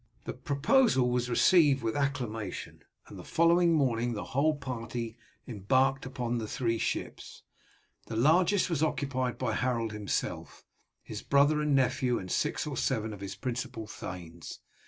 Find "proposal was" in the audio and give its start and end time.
0.33-1.29